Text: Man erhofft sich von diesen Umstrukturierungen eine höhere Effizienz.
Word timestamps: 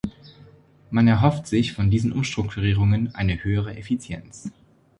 Man 0.89 1.07
erhofft 1.07 1.45
sich 1.45 1.73
von 1.73 1.91
diesen 1.91 2.11
Umstrukturierungen 2.11 3.13
eine 3.13 3.43
höhere 3.43 3.77
Effizienz. 3.77 4.49